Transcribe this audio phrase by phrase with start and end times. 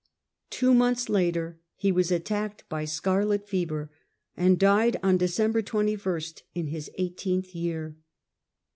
[0.49, 3.91] Two months later ho was attacked by scarlet fever,
[4.35, 7.95] and died on December 21st in his eighteenth year.